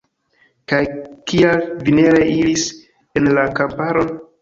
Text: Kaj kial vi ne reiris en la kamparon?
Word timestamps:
Kaj 0.73 0.79
kial 1.33 1.63
vi 1.83 1.95
ne 1.99 2.09
reiris 2.17 2.67
en 3.23 3.33
la 3.41 3.49
kamparon? 3.63 4.15